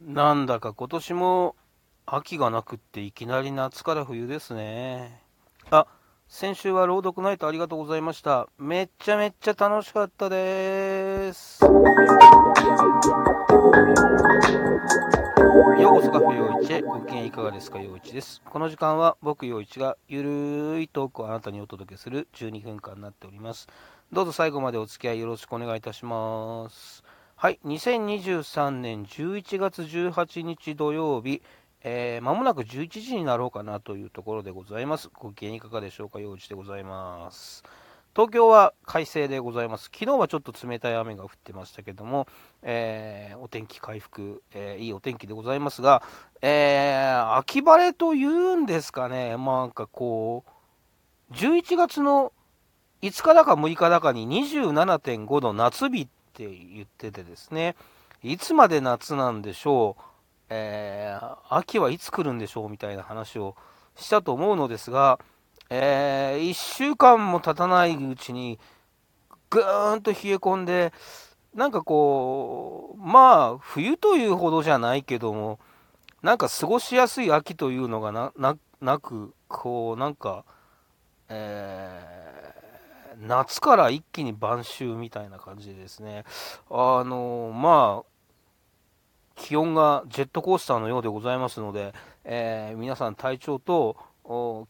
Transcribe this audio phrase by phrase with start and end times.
[0.00, 1.56] なんだか今年も
[2.06, 5.22] 秋がなくっていきなり夏から冬ですね。
[5.70, 5.88] あ、
[6.28, 8.48] 先週は朗読ナイトありがとうございました。
[8.58, 11.64] めっちゃめっちゃ楽しかったです。
[11.64, 11.70] よ
[15.90, 18.40] うこそカフェ陽一へご機嫌いかがですか陽一です。
[18.44, 23.66] この時間は僕陽一がゆるーいトークをあなたにお届けする12分間になっております。
[24.12, 27.02] どうぞ最後までお付き合いよろしくお願いいたします。
[27.40, 31.40] はい、2023年11月18日土曜日、
[31.84, 35.08] えー、間もなく11時になろうかなというところでございます。
[35.14, 37.62] ご機嫌いかがでしょうか、用意してございます。
[38.12, 39.84] 東京は快晴でございます。
[39.84, 42.26] 昨日はちょっと冷たい雨が降ってましたけども、
[42.62, 46.02] えー、お天気回復、えー、いいお天気でございますが、
[46.42, 50.42] えー、秋晴れというんですかね、まあ、なんかこ
[51.30, 52.32] う、11月の
[53.02, 57.74] 5日だか6日だかに27.5度夏日ってって言っててですね、
[58.22, 60.02] いつまで夏なんでしょう、
[60.50, 63.56] えー、秋はいつ来るんでしょうみたいな話を
[63.96, 65.18] したと思うのですが、
[65.68, 68.60] えー、1週間も経たないうちに、
[69.50, 70.92] ぐーんと冷え込んで、
[71.54, 75.58] なんかこう、まあ、冬というほどじゃないけども、
[76.22, 78.32] なんか過ごしやすい秋というのが
[78.80, 80.44] なく、こう、なんか、
[81.28, 82.27] えー
[83.20, 86.24] 夏から一気に晩秋みたいな感じでですね、
[86.70, 88.08] あのまあ、
[89.34, 91.94] 気温がジェットコースターのようでございますので、
[92.24, 93.96] えー、皆さん体調と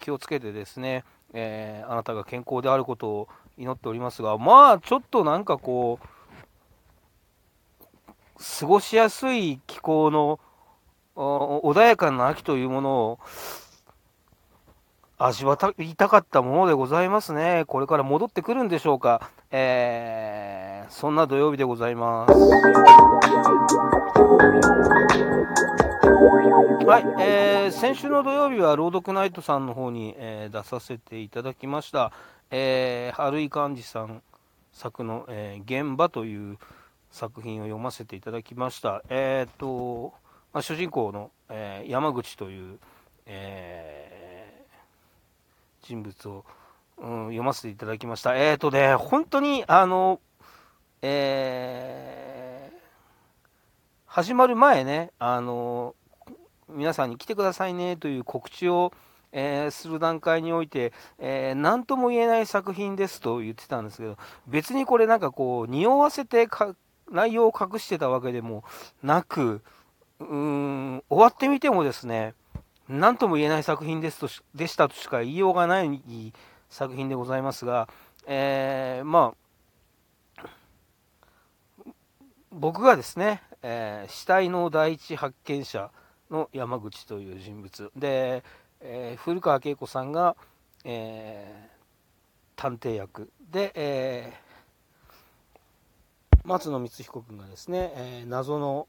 [0.00, 6.06] 気をつけてですね、えー、あなたが健康であることを祈っておりますが、まあ、ちょっとなんかこう、
[8.60, 10.38] 過ごしやすい気候の
[11.16, 13.18] 穏やかな秋というものを
[15.20, 17.64] 味わいたかったものでございますね。
[17.66, 19.32] これから戻ってくるんでしょうか。
[19.50, 22.34] えー、そんな土曜日でございます。
[26.86, 32.12] はい、えー、先週の土曜日は朗読ナイトさんの方に、えー、出させていただきました。
[32.52, 34.22] えー、春井寛治さん
[34.72, 36.58] 作の、えー、現場という
[37.10, 39.02] 作品を読ませていただきました。
[39.08, 40.14] えっ、と、
[40.52, 42.78] まあ、主人公の、えー山口という、
[43.26, 44.17] えー
[45.88, 46.44] 人物を、
[46.98, 48.36] うん、読ませていただきました。
[48.36, 50.20] えっ、ー、とね、本当に、あの、
[51.00, 52.78] えー、
[54.06, 55.94] 始まる前ね、あの、
[56.68, 58.92] 皆さんに来てくださいねという告知を、
[59.32, 66.48] えー、する段階において、えー、何とも言えない作品ですと言ってたんですけど、別にこれなんかこう、匂わせて
[67.10, 68.64] 内容を隠してたわけでも
[69.02, 69.62] なく、
[70.20, 72.34] うーん、終わってみてもですね、
[72.88, 76.32] 何とも言えない作品ですとしでしたとしか言いようがない
[76.70, 77.88] 作品でございますが、
[78.26, 79.34] えー、ま
[80.36, 80.42] あ、
[82.50, 85.90] 僕がですね、えー、死体の第一発見者
[86.30, 87.90] の山口という人物。
[87.96, 88.42] で、
[88.80, 90.36] えー、古川恵子さんが、
[90.84, 91.68] え
[92.56, 93.30] 探偵役。
[93.50, 94.32] で、え
[96.44, 98.88] 松野光彦君がですね、え謎の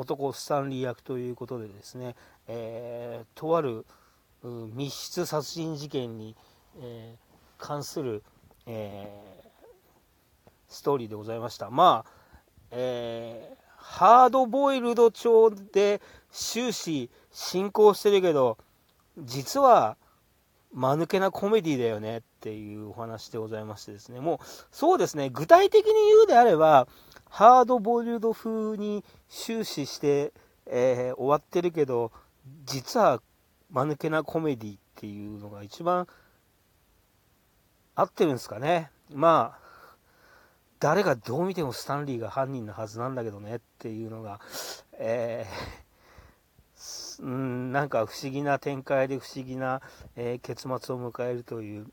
[0.00, 2.16] 男スタンリー役ということでですね、
[2.48, 3.84] えー、とある
[4.42, 6.34] 密室殺人事件に、
[6.80, 7.18] えー、
[7.58, 8.22] 関する、
[8.66, 11.68] えー、ストーリーでございました。
[11.68, 12.12] まあ、
[12.70, 16.00] えハードボイルド調で
[16.30, 18.56] 終始進行してるけど、
[19.18, 19.98] 実は
[20.72, 24.38] 間抜けなコメディだよねっていうお話でございましてですね、もう
[24.70, 26.88] そうですね、具体的に言うであれば、
[27.30, 30.32] ハードボイルド風に終始して、
[30.66, 32.12] えー、終わってるけど、
[32.66, 33.22] 実は
[33.70, 36.06] 間抜けなコメディっていうのが一番
[37.94, 38.90] 合ってるんですかね。
[39.12, 39.94] まあ、
[40.80, 44.40] 誰がどう見てもスタンリーが犯人のはずなんだけどねっていうのが、
[44.98, 49.82] えー、んなんか不思議な展開で不思議な、
[50.16, 51.86] えー、結末を迎えるという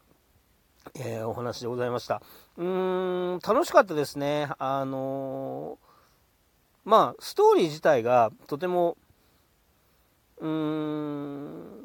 [0.96, 2.22] えー、お話でございました。
[2.58, 4.50] うーん、楽しかったですね。
[4.60, 8.98] あのー、まあ、ストーリー自体がとても、
[10.40, 11.78] うーん、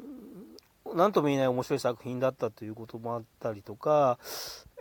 [0.95, 4.19] なんとも言えない面白い作品だったということもあったりとか、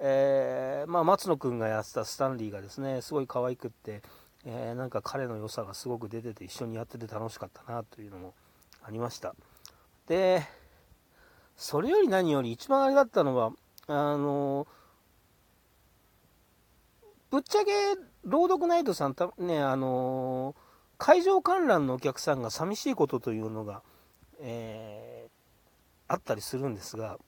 [0.00, 4.02] えー、まあ、松野君がやってたスタンリーがですね、すごい可愛くって、
[4.44, 8.35] えー、なんか彼の良さがすごく出てて一緒にやってて楽しかったなというのも
[8.82, 9.35] ありました。
[10.06, 10.43] で、
[11.56, 13.52] それより何より一番あれだったのは、
[13.87, 14.67] あの
[17.31, 17.73] ぶっちゃけ
[18.25, 20.55] 朗読ナイトさんたねあの
[20.99, 23.82] 会場観覧のお客さんが寂しいことというのが、
[24.40, 27.19] えー、あったりするんですが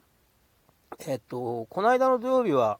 [1.07, 2.79] えっ、とこの間の土曜日は、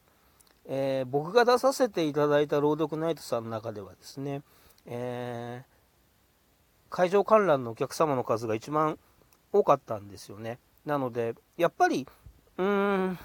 [0.66, 4.40] えー、僕が出させていただいた朗読ナイトさんの中ではですね、
[4.86, 5.76] えー、
[6.88, 8.98] 会場観覧のお客様の数が一番
[9.52, 10.58] 多かったんですよね。
[10.84, 12.06] なので、やっぱり、
[12.58, 13.18] うーん、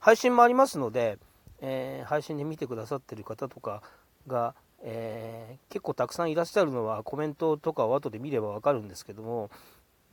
[0.00, 1.18] 配信もありますので、
[1.60, 3.82] えー、配信で見てくださってる方とか
[4.26, 9.50] が、えー、結構たくさんいらっしゃるのはコメントとかを後で見ればわかるんですけども、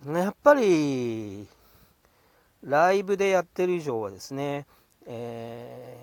[0.06, 1.48] やっぱり、
[2.63, 4.68] ライブでやってる以上はですね、
[5.06, 5.98] え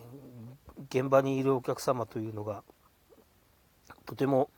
[0.90, 2.62] ー、現場にいるお客様というのが、
[4.06, 4.48] とても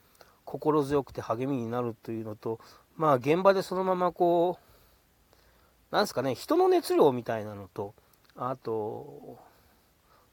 [0.45, 2.61] 心強くて励みになるというのと、
[2.97, 7.95] まあ現場でそのままこう、なんですかね、人の熱量みたいなのと、
[8.37, 9.39] あと、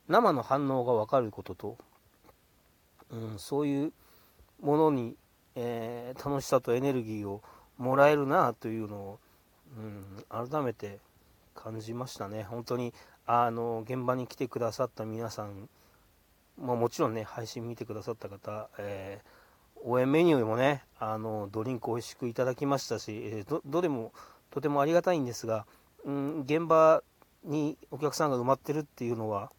[0.08, 1.78] 生の反応が分かることと、
[3.10, 3.94] うん、そういう
[4.62, 5.16] ものに、
[5.56, 7.42] えー、楽しさとエネルギーを
[7.78, 9.20] もらえるなというのを、
[9.78, 11.00] うん、改めて
[11.56, 12.44] 感じましたね。
[12.44, 12.94] 本当に、
[13.26, 15.70] あの、現場に来てくださった皆さん、
[16.60, 24.12] まあ、もちろんね、配信見てくださった方、えー、応援メニューもね、あの、ドリンク美味しくいただきましたし、えー、ど、どれも
[24.52, 25.66] とてもありがたいんですが、
[26.06, 27.02] うん、現場
[27.44, 29.52] にお客さんが埋まってるっていうのは、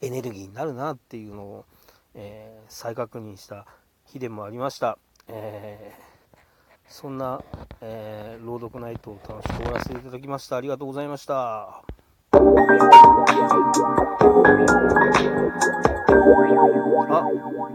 [0.00, 1.64] エネルギーになるなっていうのを、
[2.14, 3.66] えー、再確認した
[4.06, 4.98] 日でもありました。
[5.28, 6.38] えー、
[6.88, 7.42] そんな、
[7.80, 10.56] えー、朗読ナイトを楽しく終わらせていただきました。
[10.56, 11.82] ありがとうございました。
[17.12, 17.28] あ、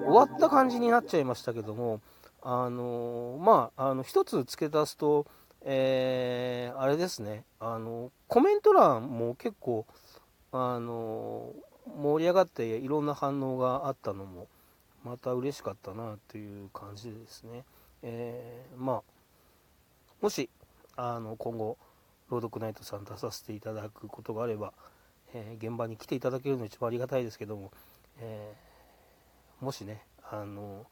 [0.05, 2.01] 終わった感じになっちゃいましたけども、
[2.41, 5.25] あのまあ、あの、一つ付け足すと、
[5.65, 9.85] えー、あれですね、あの、コメント欄も結構、
[10.57, 11.53] あの
[11.85, 14.47] 盛り上がっていろんな反応があったのも
[15.03, 17.65] また嬉しかったなという感じですね。
[18.01, 19.03] えー、まあ
[20.21, 20.49] もし
[20.95, 21.77] あの今後
[22.29, 24.73] 朗読ナイトさん出させていただくことがあれば、
[25.33, 27.71] えー、現場に来ていただけるの一番ありがたいですけども、
[28.19, 30.85] えー、もしねあの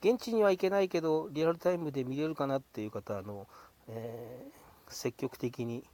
[0.00, 3.48] 現地には行けないけどリアルタイムで見れるかなっていう方の、
[3.88, 4.46] え
[4.88, 5.84] 積極的に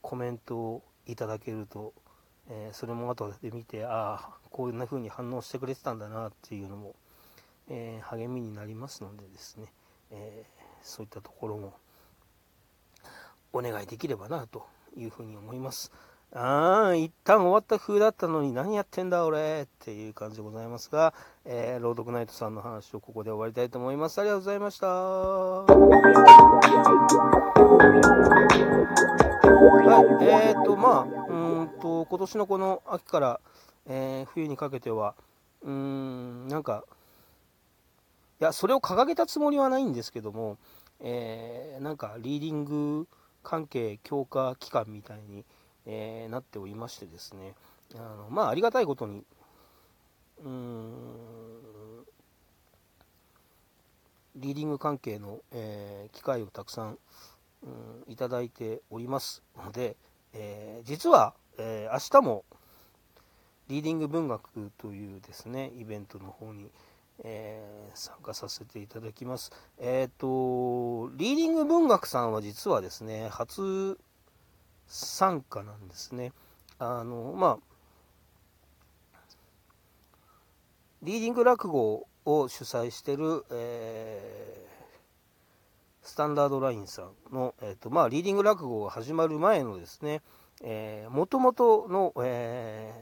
[0.00, 1.92] コメントをいただけると
[2.50, 6.94] えー、それも後で見てああこんな風に反応してくれてたんだなっていうのも、
[7.68, 9.72] えー、励みになりますのでですね、
[10.10, 10.44] え、
[10.82, 11.74] そういったところも
[13.52, 14.66] お願いできればなと
[14.96, 15.92] いうふうに思います。
[16.34, 21.12] ああ一旦終わった風だったのに何やってんだ俺っていう感じでございますが、
[21.44, 24.18] え朗読ナイトさんの話をここで終わりたいと思います。
[24.18, 24.86] ありがとうございました。
[24.86, 25.66] は
[30.20, 33.40] い、えーと、まあ、うんと、今年のこの秋から、
[33.86, 35.14] えー、冬にかけては、
[35.60, 36.84] うーん、なんか、
[38.40, 40.56] いや、それを掲げたつもりはないんですけども、
[41.00, 43.06] えー、なんか、リーディング
[43.42, 45.44] 関係強化機関みたいに、
[45.86, 47.54] えー、なっておりましてですね、
[47.94, 49.24] あのまあ、ありがたいことに、
[50.44, 52.04] うーん、
[54.36, 56.98] リーディング関係の、えー、機会をたくさん、
[57.64, 57.66] う
[58.08, 59.96] ん、いただいておりますので、
[60.32, 62.44] えー、実は、えー、明日も
[63.68, 66.70] リーディング文学というですねイベントの方に、
[67.24, 69.52] えー、参加させていただきます。
[69.78, 73.98] えっ、とリーディング文学さんは実はですね初
[74.92, 76.32] 参加なんですね。
[76.78, 77.58] あのまあ
[81.02, 84.68] リーディング落語を主催してる、え
[86.02, 90.20] スタンダードラインさんの、えーとまあ、リーディング落語が始まる前のですね、
[90.62, 92.92] えー、元々の、え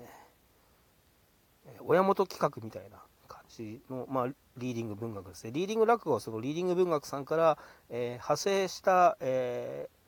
[1.78, 4.26] ー、親元企画みたいな感じの、まあ、
[4.58, 5.50] リーディング文学ですね。
[5.52, 9.99] リーディング落語はそのリーディング文学さんから、えー、派生した、えー、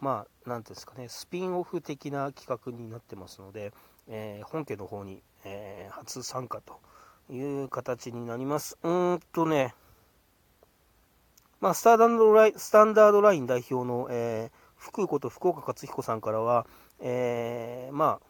[0.00, 3.72] まあ、なんですかね、スピンオフ的な企画になってますので、
[4.08, 6.80] えー、本家の方に、えー、初参加と
[7.32, 8.78] いう形になります。
[8.82, 9.74] うーんとね、
[11.60, 16.66] まあ、スタンダードラインスタンダードライン代表の、えー、福こと福岡克彦さんからは、
[17.00, 18.26] えー、まあ、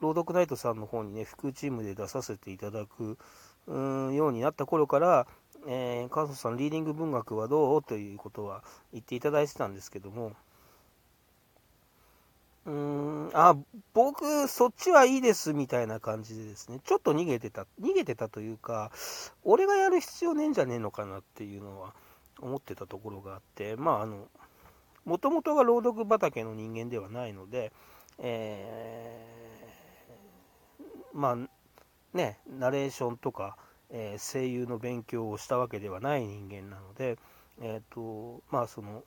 [0.00, 3.18] 朗読ナイトさんの方にね、副チームで出させていただく
[3.66, 3.78] う
[4.10, 5.26] んようになった頃から、
[5.66, 7.82] えー、関西さん、リーディング文学はどう？
[7.82, 10.32] ということは言っていただいてたんですけども、
[12.64, 13.56] うーん、あ、
[13.92, 18.92] 僕、そっちはいいですみたいな感じでですね、ちょっと逃げてた、逃げてたというか、
[19.44, 21.94] 俺がやる必要ねえんじゃねえのかなっていうのは
[22.40, 24.28] 思ってたところがあって、まあ、あの、
[25.04, 27.72] もともとが朗読畑の人間ではないので、
[28.18, 31.36] えー、まあ、
[32.16, 33.56] ね、ナレーションとか、
[33.92, 37.18] えー、声優の勉強をしたわけではない人間なので、
[37.60, 39.04] えっ、ー、と、まあ、その、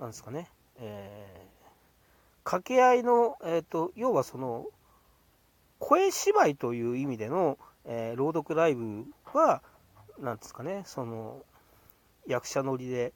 [0.00, 0.48] なんですかね、
[0.78, 4.66] えー、掛け合いの、えーと、要はその
[5.78, 9.62] 声芝居という意味での、え、朗読ライブは、
[10.18, 11.42] なんですかね、その、
[12.26, 13.12] 役者乗りで、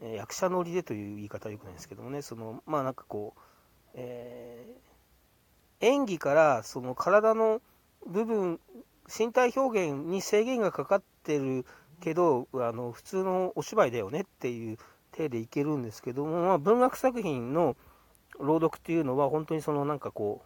[0.00, 3.40] え役者乗りでという言い方はよくないですけどもね、その、まあなんかこう、
[3.94, 4.64] え、
[5.80, 7.60] 演技からその体の
[8.06, 8.60] 部分、
[9.06, 11.64] 身体表現に制限がかかってる
[12.00, 14.78] けど、あの普通のお芝居だよねっていう
[15.12, 17.76] 体でいけるんですけども、まあ、文学作品の
[18.38, 20.42] 朗読っていうのは本当にそのなんかこ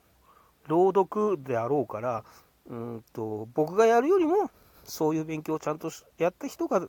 [0.67, 2.25] う朗読であろうから
[2.67, 4.51] うんと僕がやるよりも
[4.85, 6.87] そういう勉強をちゃんとやった人が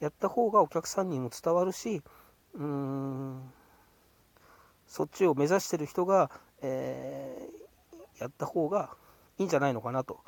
[0.00, 2.02] やった方がお客さんにも伝わるし
[2.54, 3.52] うーん
[4.86, 6.30] そっちを目指してる人が、
[6.62, 8.90] えー、やった方が
[9.38, 10.18] いいんじゃないのかなと、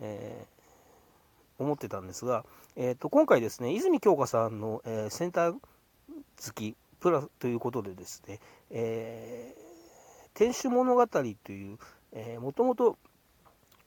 [0.00, 2.44] えー、思ってたんですが、
[2.76, 5.54] えーと、今回ですね泉鏡花さんの、えー、センター
[6.36, 11.78] 月プラということでですね、えー、天守物語という、
[12.12, 12.96] えー、もともと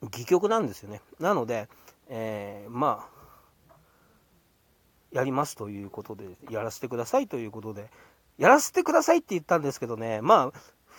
[0.04, 1.02] 戯曲なんですよね。
[1.20, 1.68] なので、
[2.08, 3.20] えー、まあ、
[5.12, 7.90] やりますということで、やらせてくださいということで、
[8.38, 10.54] やらせてくださいって言ったんですけどね、ま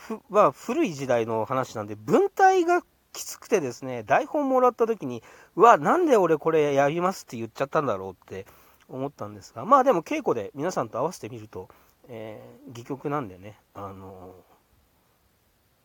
[0.08, 5.22] あ、まあ、古い時代の話なんで、文体がきつくてですね、台本もらった時に、
[5.56, 8.46] うわ、なんで俺これやりますって言っちゃったんだろうって
[8.88, 11.68] 思ったんですが、まあでも稽古で皆さんと合わせてみると、
[12.08, 14.34] えー、戯曲なんでね、あの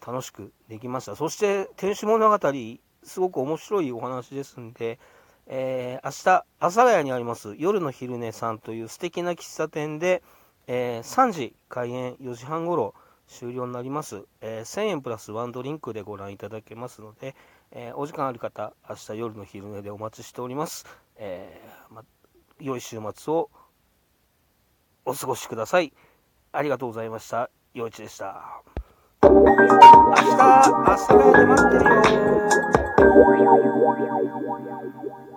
[0.01, 1.15] ー、楽しくできました。
[1.15, 2.39] そして、天使物語、
[3.03, 4.99] すごく面白いお話ですんで、
[5.47, 10.23] えー、明日、阿佐ヶ谷にあります夜の昼寝さんという素敵な喫茶店で、
[10.67, 12.95] えー、3時開演4時半ごろ
[13.27, 17.35] 終了になります、えー、1000円プラスワンドリンクでご覧いただけますので、
[17.71, 20.85] えお時間ある方、明日夜の昼寝でお待ちしております。
[21.17, 22.03] えま、
[22.59, 23.49] 良い週末を
[25.05, 25.93] お過ごしください。
[26.51, 27.49] ありがとうございました。
[27.73, 28.61] 陽一でした。
[29.23, 29.35] 明日、阿
[30.85, 31.89] 佐ヶ谷で待ってるよ